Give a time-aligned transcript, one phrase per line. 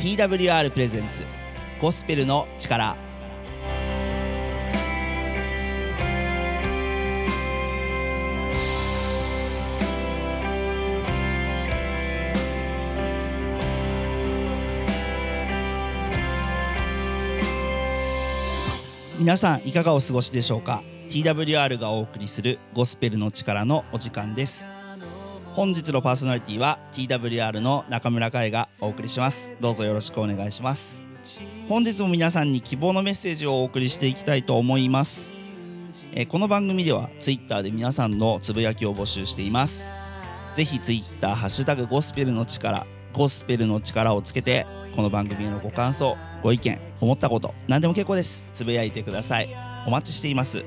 [0.00, 1.26] TWR プレゼンツ
[1.78, 2.96] ゴスペルの力。
[19.18, 24.79] 皆さんいかがお過ごしでしょうか？TWR がお送りするゴスペルの力のお時間です。
[25.54, 29.50] 本日のパーソナリティは TWR の中村海がお送りします。
[29.60, 31.04] どうぞよろしくお願いします。
[31.68, 35.34] 本日も皆さんに希望のメッセージをお送りしていきたいと思います。
[36.14, 39.90] えこの番組では Twitter で皆さんのつぶやきを募集しています。
[40.54, 48.46] ぜひ Twitter ハッシュタグゴスペルの力ゴスペルの力をつけてこの番組へのご感想ご意見思ったこと何でも結構です。
[48.52, 49.48] つぶやいてください。
[49.84, 50.64] お待ちしています。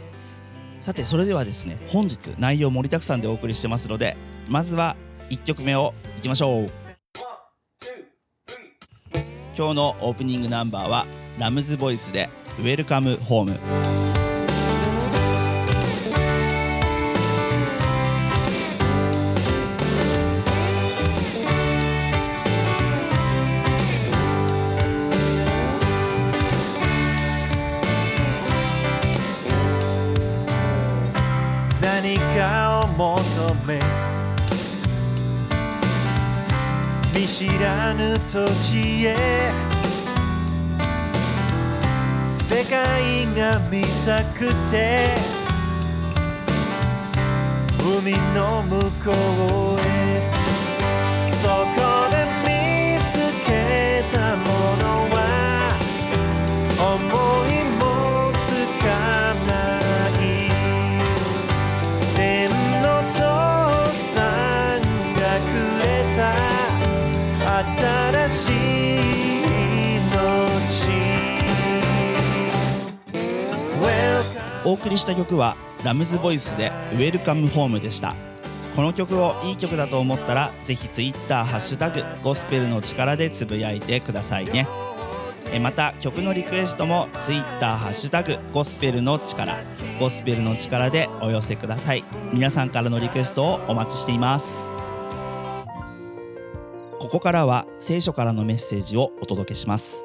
[0.81, 4.95] さてそれではですね本日内容盛りだくさんでお送りしてますのでまずは
[5.29, 6.71] 1曲目をいきましょう。
[9.55, 11.05] 今日のオープニングナンバーは
[11.37, 12.27] ラムズボイスで
[12.59, 13.59] 「ウェルカムホーム」
[44.43, 44.82] くて
[74.73, 75.55] お送りした曲は
[75.85, 78.15] ラムズボイスで「ウェルカムホーム」でした。
[78.75, 84.67] この曲をいい曲だと思ったらぜひ Twitter ハッシュタグゴスペルの力でつぶやいてくださいね。
[85.51, 87.43] えまた曲のリクエストも Twitter
[87.77, 89.59] ハッシュタグゴスペルの力
[89.99, 92.03] ゴスペルの力でお寄せください。
[92.33, 94.67] 皆さんからのリクエストをお待ちしています。
[96.99, 100.03] ここからは聖書からのメッセージをお届けします。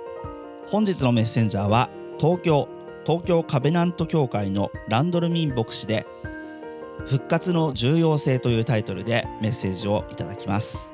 [0.67, 1.89] 本日のメッセンジャーは
[2.19, 2.69] 東京
[3.09, 6.07] 東京カベナント教会のランドルミン牧師で
[7.07, 10.93] 復活の重要性というタイトルでメッセージをいただきます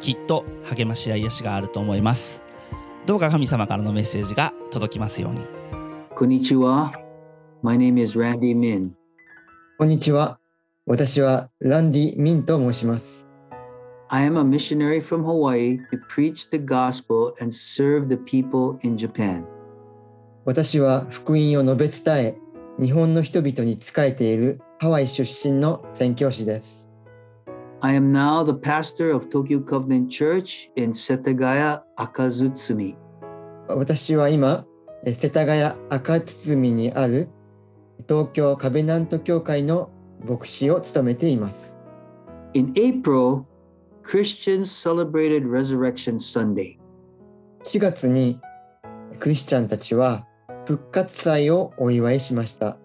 [0.00, 2.42] きっと励ましや癒しがあると思います
[3.04, 5.44] どうか神様からのメッセージが届きますように
[6.16, 6.90] Konnichiwa.
[7.62, 8.92] My name is Randy Min.
[9.76, 10.38] こんにちは。
[10.86, 13.28] 私はランディ・ミンと申します。
[14.08, 19.55] I am a missionary from Hawaii to preach the gospel and serve the people in Japan.
[20.46, 22.38] 私は福音を述べ伝え、
[22.78, 26.92] 日本の人々に仕えているハワイ出身の宣教師です。
[27.80, 32.94] I am now the pastor of Tokyo Covenant Church in Setagaya, Akazutsumi.
[33.66, 34.64] 私は今、
[35.04, 37.28] え世田谷赤堤にある
[38.08, 39.90] 東京カベナント教会の
[40.24, 41.80] 牧師を務めています。
[42.54, 43.42] In April,
[44.04, 46.78] Christians celebrated Resurrection Sunday.
[47.64, 48.40] 4月に
[49.18, 50.24] クリスチャンたちは
[50.66, 52.76] 復活祭をお祝いしました。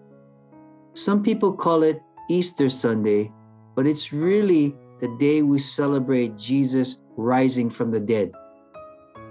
[0.94, 2.00] Some people call it
[2.30, 3.30] Easter Sunday,
[3.76, 8.30] but it's really the day we celebrate Jesus rising from the dead.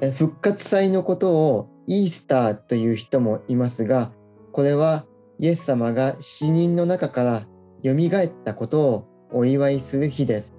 [0.02, 4.12] え復活祭のことをイースターという人もいますが、
[4.52, 5.06] これは
[5.40, 7.48] イエス様が死人の中から
[7.84, 10.54] 蘇ったことをお祝いする日です。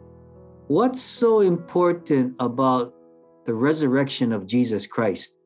[0.71, 2.93] What's so important about
[3.45, 5.42] the resurrection of Jesus Christ?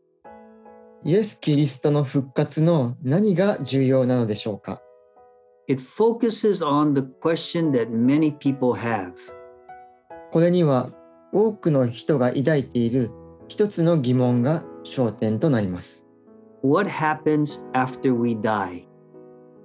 [1.06, 4.82] イエス・キリストの復活の何が重要なのでしょうか
[5.68, 9.12] It focuses on the question that many people have
[10.32, 10.90] これには
[11.32, 13.12] 多くの人が抱いている
[13.46, 16.08] 一つの疑問が焦点となります。
[16.64, 18.88] What happens after we die?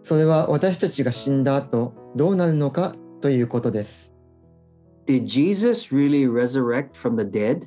[0.04, 4.14] それは私たちが死んだ後どうなるのかということです。
[5.08, 7.64] Did Jesus really resurrect from the dead?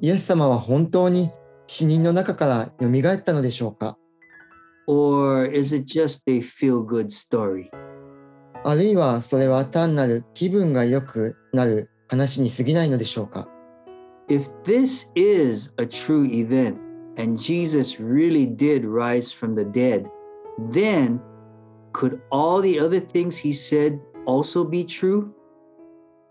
[0.00, 1.32] イエス様は本当に
[1.72, 3.96] 死人の中から蘇ったのでしょうか
[4.88, 7.70] Or is it just a feel good story?
[8.64, 13.46] あるいはそれは単なる気分が良くなる話に過ぎないのでしょうか
[14.28, 16.76] If this is a true event
[17.16, 20.06] and Jesus really did rise from the dead,
[20.72, 21.20] then
[21.92, 25.28] could all the other things he said also be true?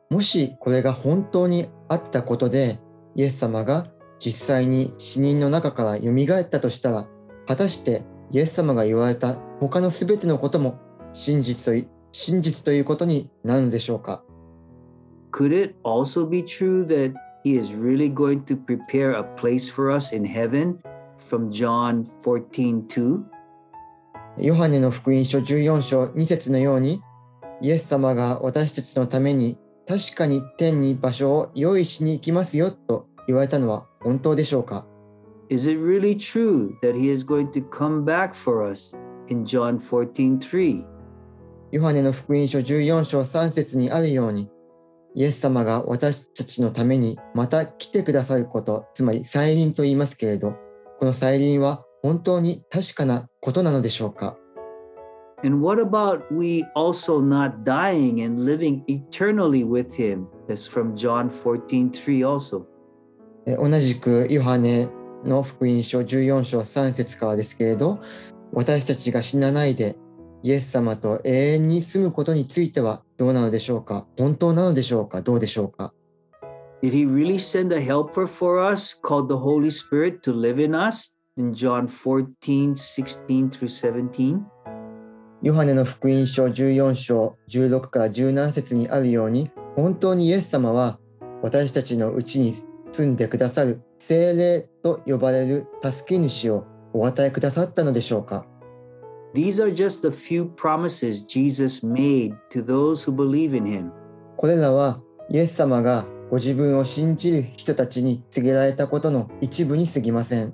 [0.10, 2.78] もしこれが本当にあったことで
[3.16, 3.88] イエス様が
[4.20, 7.08] 実際に死人の中から蘇ったとしたら、
[7.48, 10.80] 果たしてイエス様が言われた他のすべてのことも
[11.14, 14.24] 真実とい真実ということになるのでしょうか
[15.32, 17.14] ？Could it also be true that
[17.44, 20.80] he is really going to prepare a place for us in heaven
[21.18, 23.24] from John 14 2?
[24.38, 27.02] ヨハネの福音書14章2節のように、
[27.62, 29.58] イエス様が私たちのために
[29.88, 34.88] 確かに天に場所を用意しに行きますよと言われたのは本当でしょうか
[35.50, 38.98] Is it really true that he is going to come back for us
[39.28, 40.84] in John 14 3?
[41.72, 44.50] ヨハネの福音書14章3節にあるように、
[45.16, 50.56] イエス様が私たちのためにまた来てくださること、つまり再臨と言いますけれど、
[51.00, 54.38] この再臨は本当に確かなことなのでしょうか
[55.44, 60.28] And what about we also not dying and living eternally with him?
[60.48, 62.69] That's from John 14 3 also.
[63.50, 64.90] え同じくヨハネ
[65.26, 68.00] の福音書14章3節からですけれど
[68.54, 69.98] 私たちが死なないで
[70.44, 74.08] イエス様と永遠に住むことについてはどうなのでしょうか？
[74.18, 75.22] 本当なのでしょうか？
[75.22, 75.94] どうでしょうか
[76.84, 81.16] ？Did he really send a helper for us called the Holy Spirit to live in us
[81.38, 84.40] in John 14 16 through 17?
[85.42, 91.00] ヨハネの福音書14章16から17節にあるように本当にイエス様は
[91.42, 92.56] 私たちのうちに
[92.92, 98.46] 住んでくださる精霊と呼ばれる助け主をお与えくださったのでしょうか
[99.34, 103.92] ？These are just the few promises Jesus made to those who believe in him.
[104.38, 110.54] これらはイエス様がご自分を信じる人たちに告げられたことの一部に過ぎません。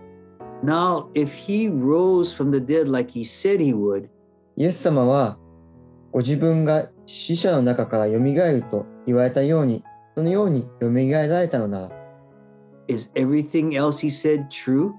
[0.64, 4.10] Now, if he rose from the dead like he said he would,
[4.58, 5.38] イエス様は
[6.12, 9.84] ご自分が死者の中からよみがえると言われたように、
[10.16, 12.05] そのようによみがえられたのなら、
[12.88, 14.94] is everything else he said true?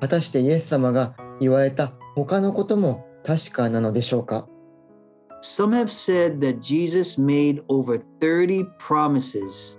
[0.00, 4.48] 果たしてイエス様が言われた他のことも確かなのでしょうか
[5.42, 9.78] Some have said that Jesus made over 30 promises.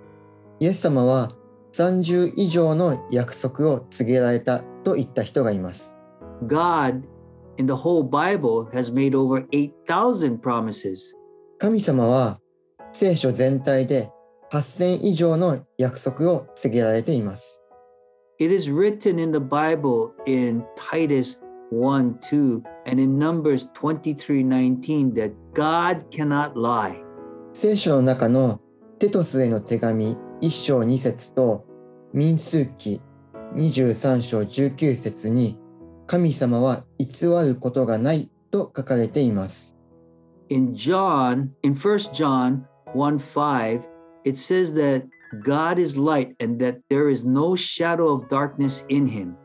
[0.58, 1.32] イエス様は
[1.72, 5.96] 30以上の約束を告げられたと言った人がいます。
[6.46, 7.02] God
[7.58, 11.14] in the whole Bible has made over 8,000 promises.
[11.58, 12.40] 神様は
[12.92, 14.10] 聖書全体で
[14.52, 17.64] 8000以上の約束を告げられています。
[18.38, 21.40] It is written in the Bible in Titus
[21.70, 27.02] 1 2 and in Numbers 23 19 that God cannot lie.
[27.54, 28.60] 聖書の中の
[28.98, 31.64] テトスへの手紙1章2節と
[32.12, 33.00] 民数記
[33.54, 35.58] 23章19節に
[36.06, 39.78] 神様は偽ることがないと書かれています。
[40.50, 42.64] In John, in 1 John
[42.94, 43.91] 1 5,
[44.24, 45.06] it says that
[45.44, 49.36] God is light and that there is no shadow of darkness in him.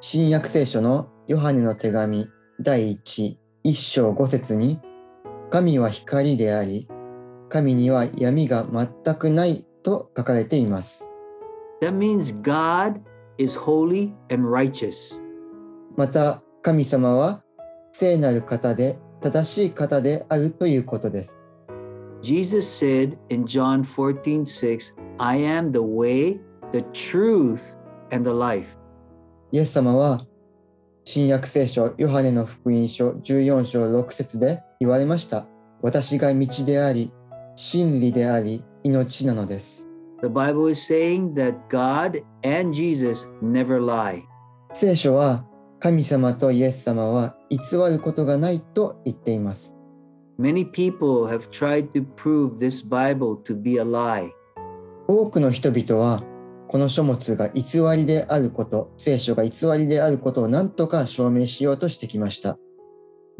[0.00, 2.28] 新約聖書のヨハネの手紙
[2.60, 4.80] 第1、1章5節に
[5.50, 6.88] 神は光であり
[7.48, 11.10] 神には闇が全くないと書かれています。
[11.80, 13.00] That means God
[13.38, 15.20] is holy and righteous.
[15.96, 17.42] また神様は
[17.92, 21.38] 聖なる方で正しい方であるということです。
[22.22, 26.40] Jesus said in John 14 6, I am the way,
[26.72, 27.76] the truth,
[28.10, 28.76] and the life.
[29.50, 30.26] イエス様は
[31.04, 35.46] 新約聖書ヨハネの福音書14章6節で言われました。
[35.80, 37.12] 私が道であり、
[37.56, 39.88] 真理であり、命なのです。
[40.20, 44.24] The Bible is saying that God and Jesus never lie.
[44.74, 45.44] 聖書は
[45.78, 47.58] 神様とイエス様は偽
[47.90, 49.77] ることがないと言っています。
[50.40, 54.30] Many people have tried to prove this Bible to be a lie.
[55.08, 56.22] 多くの人々は
[56.68, 62.56] この書物が偽りであること、聖書が偽りであることを何とか証明しようとしてきました。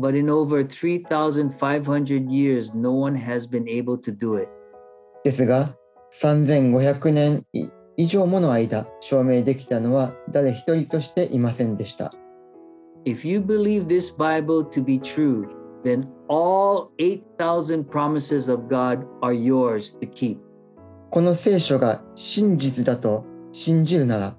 [0.01, 4.49] But in over 3,500 years, no one has been able to do it.
[5.23, 5.77] ですが、
[6.21, 7.47] 3500年
[7.97, 12.13] 以上もの間、証明できたのは誰一人としていませんでした。
[13.05, 15.47] If you believe this Bible to be true,
[15.85, 20.39] then all 8,000 promises of God are yours to keep.
[21.11, 24.37] この聖書が真実だと信じるなら、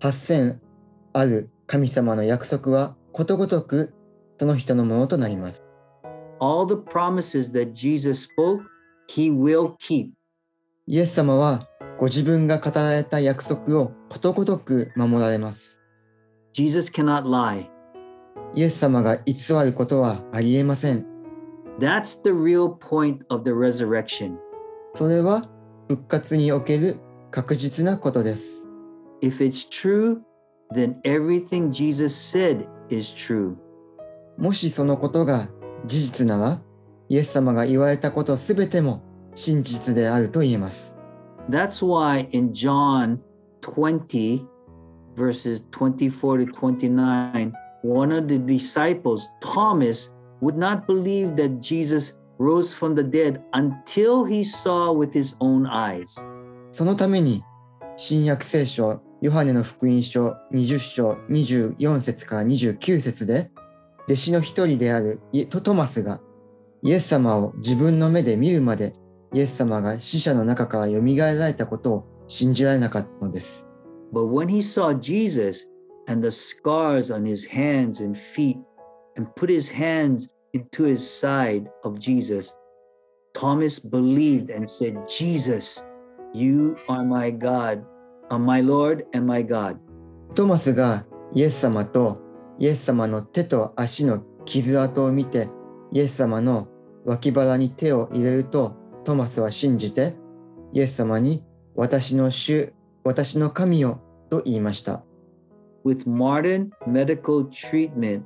[0.00, 0.58] 8000
[1.12, 3.92] ある神様の約束はことごとく
[4.38, 5.62] その人のものとなります。
[6.40, 8.62] All the promises that Jesus spoke,
[9.08, 10.10] he will keep.
[10.86, 15.82] イエス様はご自分が語られた約束をことごとく守られます。
[16.54, 17.68] Jesus cannot lie.
[18.54, 21.09] イエス様が偽ることはありえません。
[21.79, 24.37] That's the real point of the resurrection.
[24.95, 25.49] それは
[25.89, 26.97] 復活における
[27.31, 28.69] 確実なことです。
[29.21, 30.21] If it's true,
[30.73, 33.55] then everything Jesus said is true.
[34.37, 35.49] もしそのことが
[35.85, 36.61] 事実なら、
[37.09, 40.97] イエス様が言われたことすべても真実であると言えます。
[41.49, 43.19] That's why in John
[43.61, 44.45] 20,
[45.15, 52.73] verses 24 to 29, one of the disciples, Thomas, would not believe that Jesus rose
[52.73, 56.15] from the dead until he saw with his own eyes.
[56.71, 57.43] そのために、
[57.95, 63.51] 新約聖書、ヨハネの福音書20章24節から29節で、
[64.07, 66.21] 弟子の一人であるイエトトマスが、
[66.83, 68.93] イエス様を自分の目で見るまで、
[69.33, 73.69] イエス様が死者の中から蘇られたことを信じられなかったのです。
[74.13, 75.67] But when he saw Jesus
[76.07, 78.57] and the scars on his hands and feet,
[79.17, 82.53] and put his hands into his side of Jesus,
[83.33, 85.85] Thomas believed and said, Jesus,
[86.33, 87.85] you are my God,
[88.29, 89.77] are my Lord and my God.
[90.33, 92.19] トマスがイエス様と
[92.59, 95.49] イエス様の手と足の傷跡を見て
[95.91, 96.67] イエス様の
[97.05, 100.15] 脇腹に手を入れるとトマスは信じて
[100.73, 101.43] イエス様に
[101.75, 102.73] 私の主
[103.03, 105.03] 私の神よと言いました。
[105.85, 108.23] With modern medical treatment,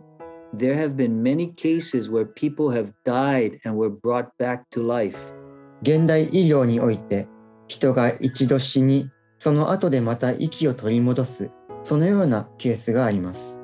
[0.53, 5.33] there have been many cases where people have died and were brought back to life.
[5.81, 7.27] 現代医療において
[7.67, 11.51] 人が一度死にその後でまた息を取り戻す
[11.83, 13.61] そのようなケースがあります。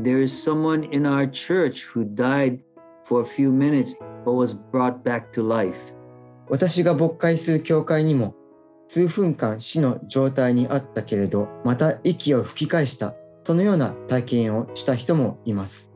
[0.00, 2.60] There is someone in our church who died
[3.04, 3.94] for a few minutes
[4.24, 5.92] but was brought back to life.
[6.48, 8.34] 私が牧会する教会にも
[8.88, 15.92] 数分間死の状態にあったけれどまた息を吹き返したそのような体験をした人もいます。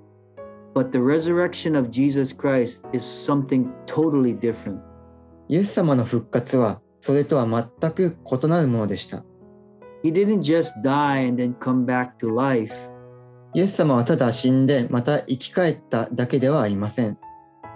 [0.74, 4.80] But the resurrection of Jesus Christ is something totally different.
[5.48, 7.46] イエス様の復活はそれとは
[7.80, 9.24] 全く異なるものでした。
[10.02, 12.74] He didn't just die and then come back to life.
[13.54, 17.18] イエス様はただ死んでまた生き返っただけではありません。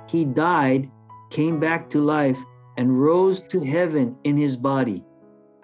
[0.09, 0.89] He died,
[1.31, 2.39] came back to life,
[2.77, 5.03] and rose to heaven in his body.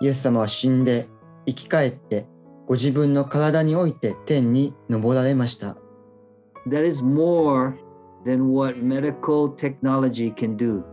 [0.00, 1.08] イエス様は死んで
[1.46, 2.26] 生き返って
[2.66, 5.76] ご自分の体において天に昇られました。
[6.67, 7.77] That is more
[8.25, 10.83] than what medical technology can do.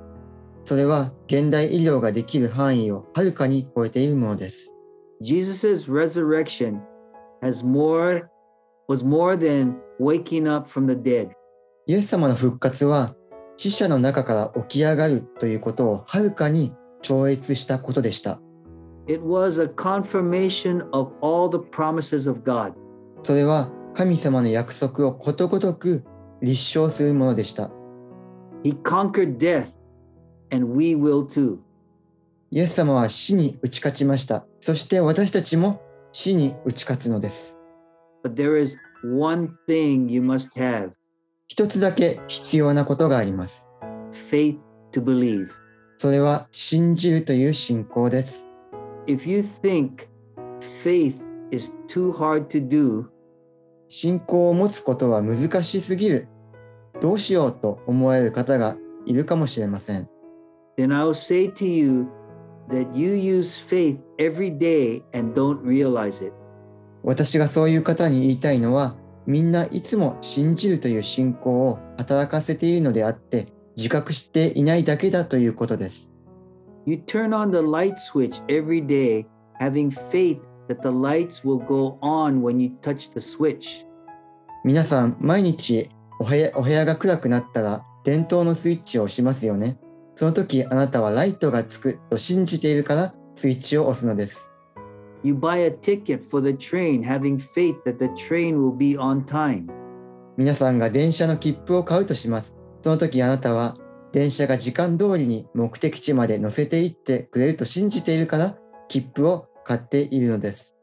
[0.65, 4.75] それは現代医療ができる範囲をはるかに超えているものです。
[5.23, 6.81] Jesus' resurrection
[7.43, 8.29] has more
[8.89, 11.31] was more than waking up from the dead.
[11.87, 13.15] イエス様の復活は
[13.57, 18.41] 死者の中から起き上がるということをはるかに超越したことでした。
[19.07, 22.75] It was a confirmation of all the promises of God.
[23.23, 26.05] それは神様の約束をことごとく
[26.41, 27.69] 立証するものでした。
[28.63, 29.67] He conquered death,
[30.55, 31.59] and we will too.
[32.53, 34.47] イエス様は死に打ち勝ちました。
[34.61, 37.59] そして私たちも死に打ち勝つのです。
[38.25, 40.93] But there is one thing you must have
[41.49, 43.73] 一つだけ必要なことがあります。
[44.31, 44.61] faith
[44.93, 45.49] to believe.
[45.97, 48.49] それは信じるという信仰です。
[49.09, 50.07] If you think
[50.85, 51.17] faith
[51.51, 53.09] is too hard to do,
[53.89, 56.29] 信仰を持つことは難しすぎる。
[57.01, 58.77] どうしようと思われる方が
[59.07, 60.09] いるかもしれません。
[60.79, 62.09] then I'll say to you
[62.71, 66.33] that you use faith every day and don't realize it.
[67.03, 76.15] 私がそういう方に言いたいのは、みんないつも信じるという信仰を働かせているのであって、自覚していないだけだということです。
[76.87, 79.27] You turn on the light switch every day,
[79.61, 83.85] having faith that the lights will go on when you touch the switch.
[84.65, 89.79] 皆さん、毎日お部屋お部屋が暗くなったら、電灯のスイッチを押しますよね。
[90.15, 94.53] その時、あなたはライトがつくと信じているから、スイッチを押すのです。
[95.25, 99.67] You buy a ticket for the train, having faith that the train will be on time.
[100.37, 102.57] 皆さんが電車の切符を買うとします。
[102.83, 103.77] その時あなたは
[104.13, 108.57] 電車が時間通りに目的地まで乗せていってくれると信じているから
[108.87, 110.75] 切符を買っているのです。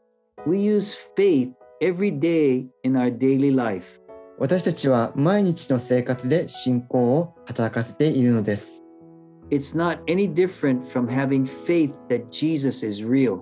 [0.46, 4.00] We use faith every day in our daily life.
[4.38, 8.84] 私たちは毎日の生活で信仰を働かせているのです。
[9.50, 13.40] It's not any different from having faith that Jesus is real.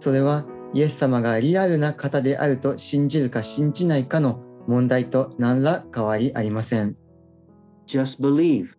[0.00, 6.96] それはイエス様がリアルな方であると信じるか信じないかの問題と何ら変わりありません。
[7.86, 8.70] Just believe.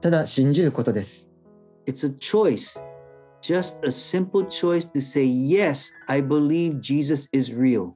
[0.00, 1.32] ただ信じることです。
[1.88, 2.80] It's a choice,
[3.46, 7.92] just a simple choice to say, Yes, I believe Jesus is real.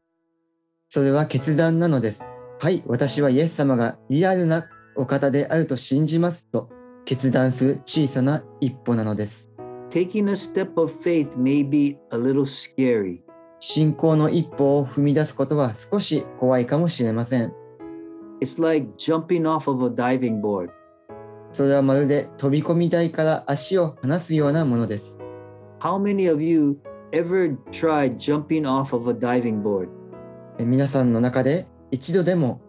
[0.89, 2.27] それは決断なのです。
[2.61, 6.69] はい、私はイエス様がリアルなお方であると信じますと
[7.05, 9.51] 決断する小さな一歩なのです。
[9.91, 13.21] Taking a step of faith may be a little scary.
[13.59, 17.53] 信仰の一歩を踏み出すことは少し怖いかもしれません。
[18.41, 20.71] It's like jumping off of a diving board.
[21.53, 25.20] それはまるで飛び込み台から足を離すようなものです。
[25.83, 26.79] How many of you
[27.11, 29.89] ever tried jumping off of a diving board?
[30.59, 32.61] え皆さんの中で一度でも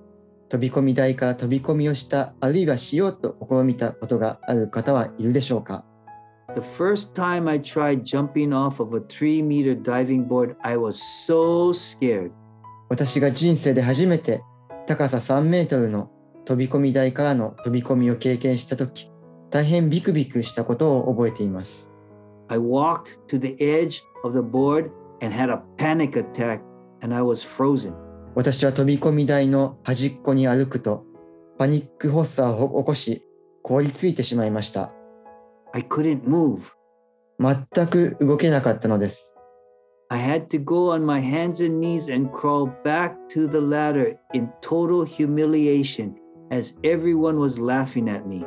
[0.47, 5.83] 飛び込み台から飛び込みをした、あるいはしようと試みたことがある方はいるでしょうか
[6.55, 10.93] The first time I tried jumping off of a three meter diving board, I was
[11.01, 12.31] so scared.
[12.87, 14.41] 私が人生で初めて
[14.87, 16.09] 高さ3メートルの
[16.45, 19.11] 飛び込み台からの飛び込みを経験したとき、
[19.49, 21.90] 大変ビクビクしたことを覚えています。
[22.51, 24.91] I walked to the edge of the board
[25.21, 26.61] and had a panic attack,
[27.01, 27.95] and I was frozen.
[28.35, 31.05] 私は飛び込み台の端っこに歩くと、
[31.57, 33.23] パニック発作を起こし、
[33.63, 34.91] 凍りついてしまいました。
[35.71, 36.73] I couldn't move.
[37.39, 39.37] 全く動けなかったのです。
[40.09, 44.49] I had to go on my hands and knees and crawl back to the ladder in
[44.59, 46.15] total humiliation
[46.49, 48.45] as everyone was laughing at me.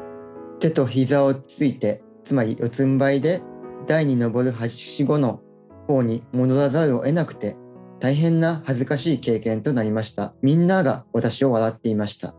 [0.61, 3.41] 手と膝をついて、つまり四つん這いで
[3.85, 5.41] 台に登るはしごの
[5.87, 7.57] 方に戻らざるを得なくて、
[8.01, 10.35] 大変な恥ずかしい経験となりました。
[10.43, 12.35] みんなが私を笑っていました。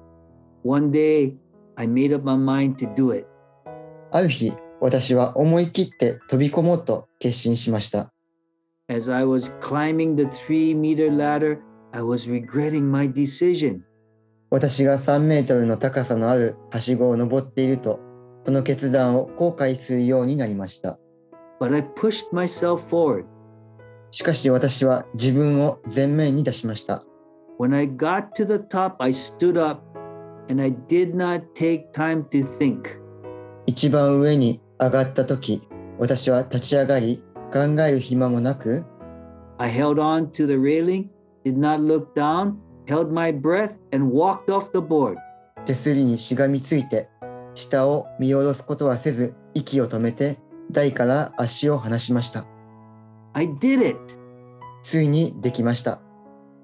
[0.63, 1.35] One day,
[1.75, 3.27] I made up my mind to do it.
[4.11, 8.11] ある日、私は思い切って飛び込もうと決心しました。
[8.87, 11.59] As I was climbing the three meter ladder,
[11.91, 13.81] I was regretting my decision.
[14.51, 17.99] 私が3メートルの高さのあるはしごを登っていると、
[18.45, 20.99] この決断を後悔するようになりました。
[21.58, 23.26] But I pushed myself forward.
[24.10, 27.04] しかし私は自分を前面に出しました。
[27.58, 29.82] When I got to the top, I stood up
[30.48, 32.98] and I did not take time to think.
[33.66, 37.22] 一番上に上がった時、私は立ち上がり、
[37.52, 38.84] 考える暇もなく、
[39.58, 41.08] I held on to the railing,
[41.44, 42.54] did not look down,
[42.86, 45.16] held my breath, and walked off the board.
[45.66, 47.08] 手すりにしがみついて、
[47.54, 50.38] 下を見下ろすことはせず、息を止めて、
[50.70, 52.46] 台から足を離しました。
[53.34, 53.98] I did it.
[54.82, 56.00] ついにできました。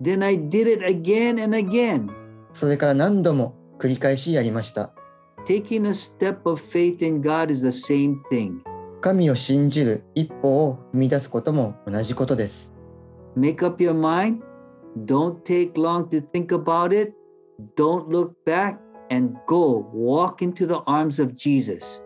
[0.02, 2.08] Then I did it again and again.
[2.52, 4.94] それから何度も繰り返しやりました。
[5.46, 8.60] Taking a step of faith in God is the same thing.
[9.00, 12.74] 神を信じる一歩を踏み出すことも同じことです。
[13.36, 14.40] Make up your mind.
[15.04, 17.12] Don't take long to think about it.
[17.76, 18.78] Don't look back
[19.10, 22.02] and go walk into the arms of Jesus.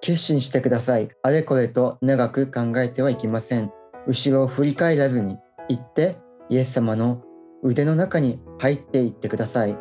[0.00, 1.10] 決心してください。
[1.22, 3.70] あれこれと長く考えてはいけません。
[4.06, 6.16] 後ろを振り返らずに行って、
[6.48, 7.22] イエス様の
[7.62, 9.76] 腕の中に入っていってください。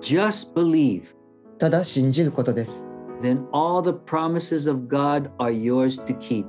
[0.00, 1.04] Just believe.
[1.58, 2.88] ただ信じることです。
[3.20, 6.46] Then all the promises of God are yours to keep.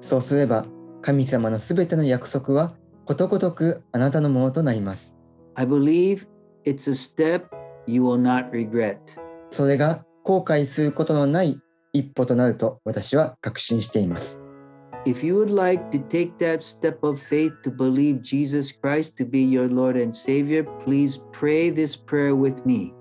[0.00, 0.66] そうすれば、
[1.00, 5.16] 神様のすべての約束はことごとくあなたのものとなります。
[5.54, 6.26] I believe
[6.64, 7.44] it's a step
[7.86, 8.98] you will not regret.
[9.50, 11.60] それが後悔することのない
[11.94, 14.42] 一歩となると私は確信しています。
[15.06, 19.38] If you would like to take that step of faith to believe Jesus Christ to be
[19.38, 22.92] your Lord and Savior, please pray this prayer with me.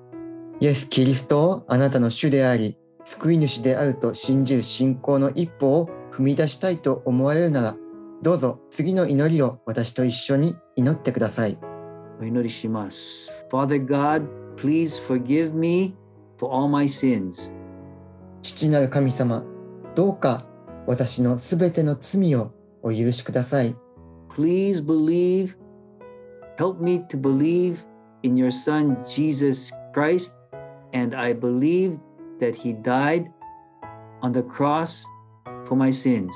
[0.59, 7.75] イエス・キリストをあなたの主であり、救い主であると信じる信仰の一歩を踏み出したいと思われるなら、
[8.21, 11.57] どうぞ次の祈りを私と一緒に祈ってください。
[12.19, 13.31] お祈りします。
[13.49, 14.27] Father God,
[14.57, 15.95] please forgive me
[16.37, 17.53] for all my sins.
[18.43, 19.45] 父なる神様、
[19.95, 20.45] どうか
[20.85, 22.51] 私のすべての罪を
[22.81, 23.73] お許しください。
[24.35, 25.55] Please believe,
[26.57, 27.77] help me to believe
[28.23, 30.33] in your Son, Jesus Christ,
[30.93, 31.97] and I believe
[32.41, 33.31] that He died
[34.21, 35.05] on the cross
[35.65, 36.29] for my sins.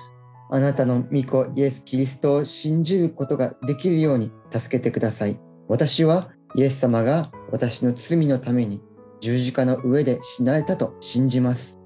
[0.49, 5.37] あなたの御子イエス・キリストを信じることができるように助けてください。
[5.67, 8.81] 私はイエス様が私の罪のために
[9.19, 11.76] 十字架の上で死なれたと信じます。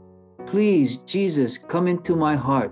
[0.51, 2.71] Please, Jesus, come into my heart.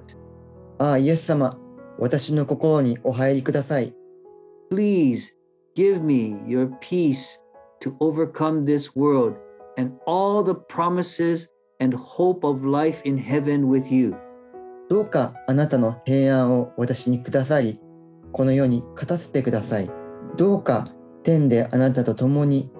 [0.79, 1.57] ああ、イエス様、
[1.97, 3.93] 私の心にお入りください。
[4.69, 5.31] Please
[5.77, 7.39] give me your peace
[7.79, 9.35] to overcome this world
[9.77, 11.47] and all the promises
[11.79, 14.13] and hope of life in heaven with you.
[14.89, 17.79] どうかあなたの平安を私にくださり、
[18.33, 19.89] この世に勝たせてください。
[20.35, 20.89] どうか
[21.23, 22.73] 天であなたと共に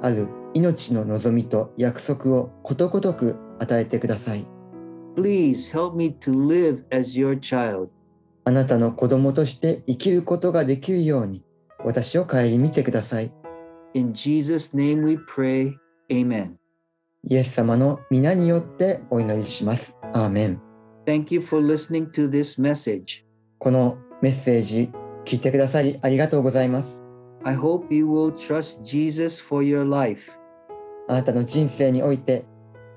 [0.00, 4.46] ある命の望みと約束をことごとく与えてください。
[5.16, 7.88] Please help me to live as your child.
[8.44, 11.44] あなたの子供として生きることができるように
[11.84, 13.32] 私を顧みてください。
[13.94, 15.74] In Jesus' name we pray.
[16.10, 16.54] Amen.
[17.28, 19.96] イエス様の皆によってお祈りします。
[20.12, 20.60] アーメン。
[21.06, 23.24] Thank you for listening to this message.
[23.58, 24.90] このメッセージ
[25.24, 27.02] 聞いてくださりありがとうございます。
[27.44, 30.32] I hope you will trust Jesus for your life.
[31.08, 32.44] あなたの人生において、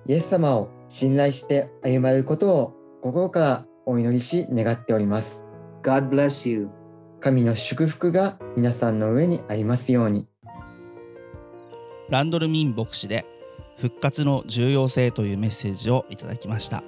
[0.08, 5.46] イエス様を信頼して歩まれることを心からお祈りし願っております。
[5.84, 6.70] God bless you.
[7.20, 10.28] 神の祝福が皆さんの上にありますように。
[12.10, 13.26] ランドルミン牧師で
[13.78, 16.84] 復活の重要性というメッセージをいただきました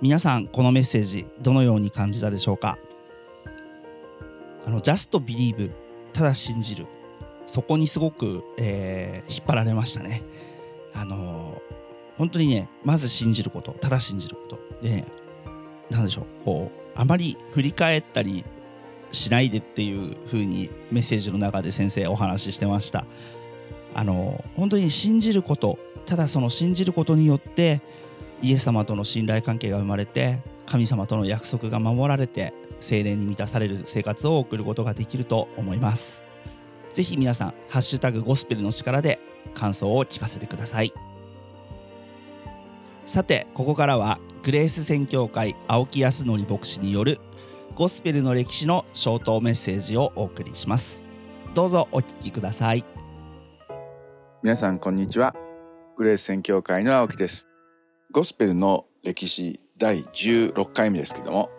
[0.00, 2.76] 皆さんこのメッセージどのように感じたでしょうか？
[4.66, 5.70] あの Just Believe
[6.12, 6.86] ただ信じる
[7.46, 10.22] そこにすごく、えー引っ張られましたね
[10.92, 11.81] あのー
[12.22, 14.58] 本当にねまず信じることただ信じること。
[14.80, 15.06] でね
[15.90, 18.44] なんでしょうこうあまり振り返ったり
[19.10, 23.06] しないでっていう風にメッセージの中で先生お話ししてました。
[23.92, 27.82] あの本当に信じることただその信じることによって
[28.40, 36.22] イエス様との信頼関係が生まれて神様との約束が守られて精霊に満たされる生活を送ることができると思います。
[36.92, 39.18] ぜひ皆さん「ハッシュタグゴスペルの力」で
[39.54, 40.92] 感想を聞かせてください。
[43.04, 47.18] さてここからはグレース宣教会青木康則牧師による
[47.74, 51.04] ゴスペルの歴史のショートメッセージをお送りします。
[51.54, 52.84] どうぞお聞きください。
[54.42, 55.34] 皆さんこんにちは。
[55.96, 57.48] グレース宣教会の青木です。
[58.12, 61.50] ゴスペルの歴史第16回目ですけども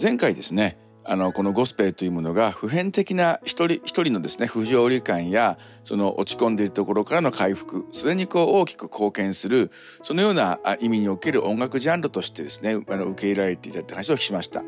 [0.00, 9.70] 前回ですねあのこのゴスペルというものが普遍的な一人一人のですね不条理感やその落ち込んでいるところからの回復それにこう大きく貢献する
[10.02, 14.62] そのような意味における音楽ジャンルとしてですねあの受け入れられていたって話をしました。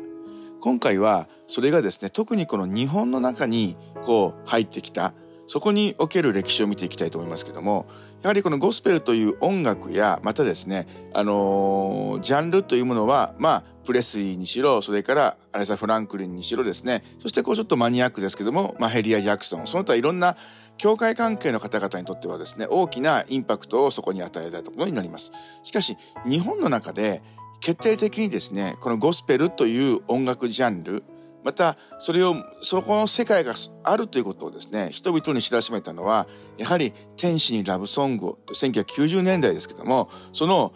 [0.59, 5.13] 今回はそれがですね特にこの日本の中にこう入ってきた
[5.47, 7.87] そこにおける歴史を見ていきたいと思いますけども
[8.21, 20.35] やはりこのゴスペルという音楽やまたですねあのージャンルというものはまあプレスリーにしろそれからアレサ・フランクリンにしろですねそしてこうちょっとマニアックですけども、まあ、ヘリア・ジャクソンその他いろんな
[20.77, 25.31] 教会関係の方々にとってはですね大きなインパクトをそこに与えたところになります。
[25.63, 27.21] しかし日本の中で
[27.59, 31.03] 決定的にですねこのゴスペルという音楽ジャンル
[31.47, 33.53] またそれをそこの世界が
[33.85, 40.73] あるということをですね人々に知らしめたのはやはり「天使にラブソングを」1990年代ですけどもその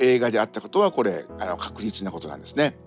[0.00, 2.78] 映画であったことはこれあの確実なことなんですね。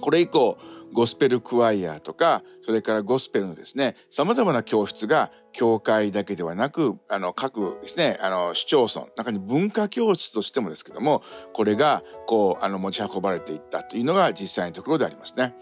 [0.00, 0.56] これ以降
[0.92, 11.22] ゴスペルクワイアとかそれからゴスペルのですね様々な教室が教会だけではなくあの各ですねあの市町村中に文化教室としてもですけども
[11.54, 15.56] これがこうあの持ち運ばれていったというのが実際のところでありますね。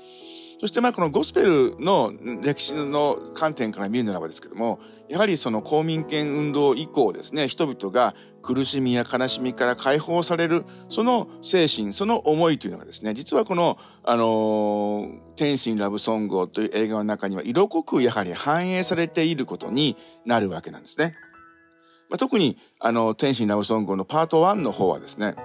[0.61, 19.97] そしてまあこのゴスペルの歴史の観点から見るならばですけどもやはりその公民権運動以降ですね人々が苦しみや悲しみから解放されるその精神その思いというのがですね実はこの「あのー天使ラブソング」という映画の中には色濃くやはり反映されていることに
[20.27, 21.15] なるわけなんですね。
[22.11, 25.37] まあ、特にあの「天使ラブソング」のパート1の方はですね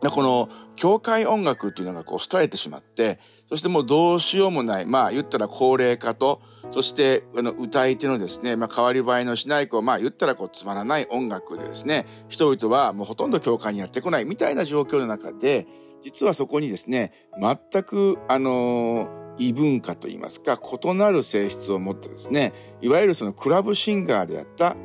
[0.00, 15.66] この教会音楽っていうのがこう廃れてしまってそしてもうどうしようもないまあ言ったら高齢化とそしてあの歌い手のですね、まあ、変わり映えのしないこうまあ言ったらこうつまらない音楽でですね人々はもうほとんど教会にやってこないみたいな状況の中で
[16.02, 19.08] 実はそこにですね全くあの
[19.38, 24.76] 異文化といいますか異なる性質を持ってですねいわゆるそのクラブシンガーであった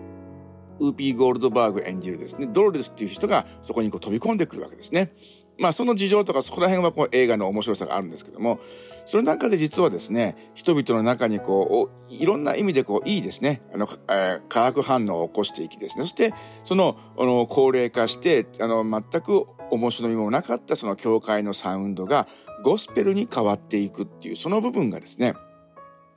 [0.80, 5.13] ウーピー・ゴールドバーグ演じるですねドロレスっていう人がそこにこう飛び込んでくるわけですね。
[5.58, 8.60] まあその事情とかそこら辺はこう映画の面白さがあるんですけども
[9.06, 22.28] その中で実はですね人々の中にこういろんな意味でこういいですねあの、えー化学反応を起こしていきですねそしてそのあの高齢化してあの全く面白みもなかったその教会のサウンドが
[22.63, 25.34] ゴスペルに変わっていくっていうその部分がですね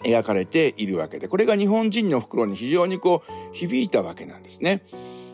[0.04, 4.82] 描かれているわけでこれが日本人の袋に非常にこう響いたわけなんですね。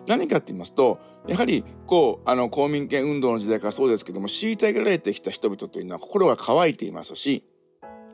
[0.06, 7.44] 何かって言いますとやはりこうあの公民権運動の時代からそうですけども虐げられてきた人々というのは心が乾いていますし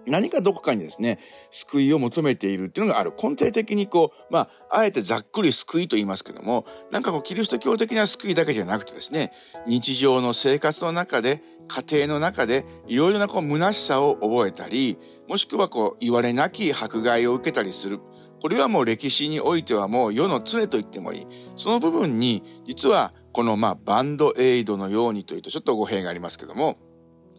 [0.07, 1.19] 何かどこかにですね
[1.51, 3.13] 救いを求めているっていうのがある。
[3.13, 9.33] 根底的にこうまああえてざっくり救いと言いますけどもなんかこうキリスト教的な救いだけじゃなくてですね
[9.67, 14.99] 日常の生活の中で家庭の中でいろいろなこう虚しさを覚えたり
[15.29, 18.01] もしくはこう言われなき迫害を受けたりする。
[18.41, 21.27] これはもう歴史においてはもう世の常と言ってもいい。
[21.57, 26.77] その部分に実はこのまあバンドエイドのようにというとちょっと語弊がありますけども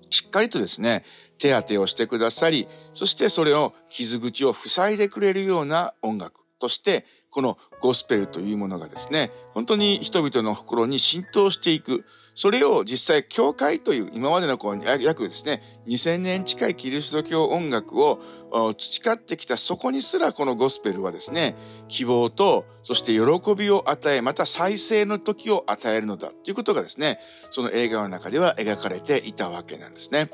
[0.10, 1.04] しっかりとですね
[1.38, 12.06] 手当てをしてくださりそしてそれを傷口を塞いでくれるような音楽としてこのゴスペルというものがですね本当に人々の心に浸透していく。
[12.36, 18.20] それを実際教会という今までのこう約ですね2000年近いキリスト教音楽を
[18.78, 21.56] 培ってきたそこにすらこのゴスペルはですね
[21.88, 27.20] 希望とそして喜びを与えまた再生の時を与えるのだということがですね
[27.52, 30.30] その映画の中では描かれていたわけなんですね。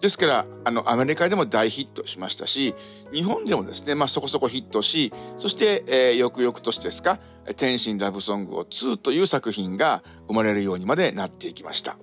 [0.00, 2.74] ですから、あの、アメリカでも大ヒットしましたし、
[3.12, 7.18] 日本でもですね、まあそこそこヒットし、そして、えー、翌々年ですか、
[7.56, 11.96] 天心ラブソングを2という作品が生まれるようにまでなっていきました。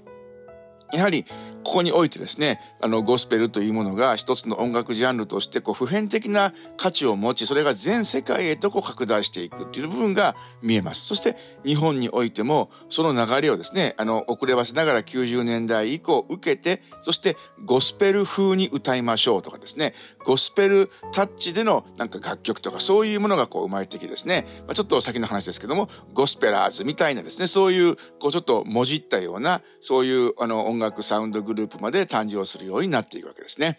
[0.93, 1.25] やはり
[1.63, 11.05] ここにおいてですね、あの、ゴスペルというものが一つの音楽ジャンルとしてこう普遍的な価値を持ち、それが全世界へとこう拡大していくっていう部分が見えます。
[11.05, 19.93] そして日本においてもその流れをですね、あの、遅ればせながら90年代以降受けて、そしてゴスペル風に歌いましょうとかですね、
[20.25, 33.77] ゴスペルタッチでのなんか楽曲とかそういうものがこう生まれてきてですね、まあ、ちょっと先の話ですけども、ゴスペラーズみたいなですね、そういうこうちょっともじったような、そういうあの音楽サウンドググループまで誕生するようになっていくわけですね。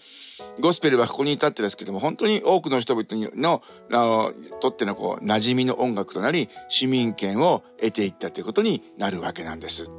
[0.60, 9.90] ゴスペルはここに至ってですけども、本当に多くの人々の、あの、とってのこう、馴染みの音楽となり、市民権を得ていったということになるわけなんです。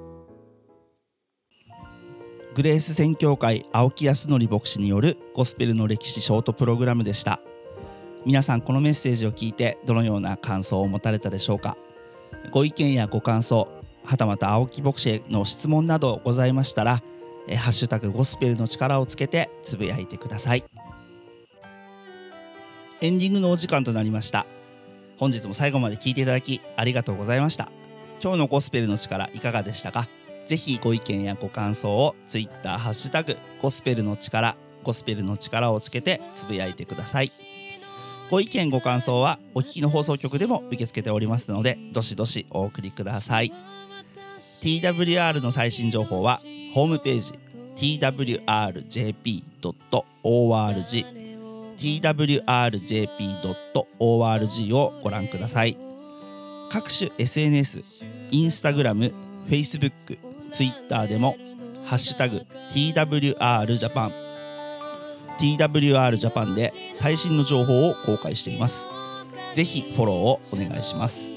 [2.55, 7.39] グレース宣教会青木康則牧師によるゴスペルの歴史ショートプログラムでした
[8.27, 11.75] 皆さんこのメッセージを聞いてどのような感想を持たれたでしょうか
[12.51, 13.69] ご意見やご感想
[14.05, 17.01] はたまた青木牧師への質問などございましたら
[17.47, 20.63] えハッシュタグゴスペルの力をつけてつぶやいてください。
[23.01, 24.45] エンディングのお時間となりました。
[25.17, 27.69] 本日も最後まで聞いていただきありがとうございました。
[28.21, 30.07] 今日のゴスペルの力いかがでしたか？
[30.45, 37.29] ぜひご意見やご感想を Twitter ハッシュタグゴスペルの力ゴスペルの力をつけてつぶやいてください。
[38.29, 43.53] ご意見ご感想はお聞きの放送局でも受け付けておりますのでどしどしお送りください。
[44.39, 46.39] TWR の最新情報は
[46.73, 47.39] ホームページ
[47.75, 48.33] twrjp.org
[51.77, 53.25] twrjp.org
[54.75, 55.77] をご覧ください。
[56.71, 59.13] 各種 SNS インスタグラム
[59.47, 60.17] Facebook、
[60.51, 61.35] Twitter でも
[61.85, 64.11] ハッシュタグ TWRJAPAN
[65.37, 68.89] TWRJAPAN で最新の情報を公開しています。
[69.53, 71.31] ぜひフォローをお願いします。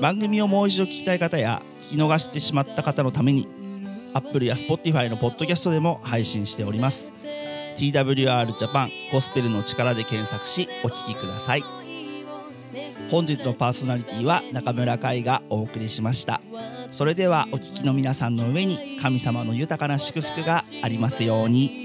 [0.00, 3.46] 番組をもう一度聞きたい方や聞き逃してしまった方のために
[4.14, 7.12] Apple や Spotify のポッドキャストでも配信しております。
[7.76, 11.64] TWR Japan ゴスペルの力で検索しお聴きください。
[13.10, 16.40] 本日のパーソナリティは中村海がお送りしました。
[16.90, 21.81] それではお聞きの皆さんの上に神様の豊かな祝福がありますように。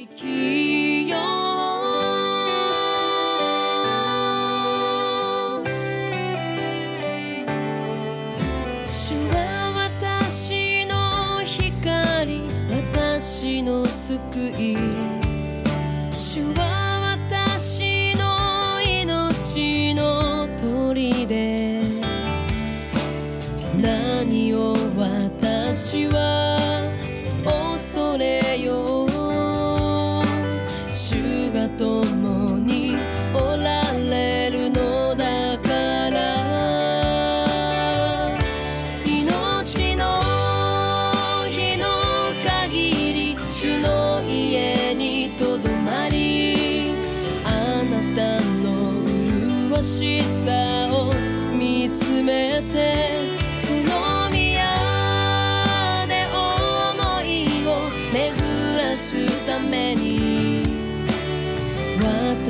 [14.49, 14.77] い
[16.11, 21.81] 主は私の命の砦。
[23.81, 26.91] 何を私は
[27.43, 29.07] 恐れよう。
[30.89, 32.26] 主が共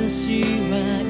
[0.08, 0.40] 私
[0.70, 1.07] は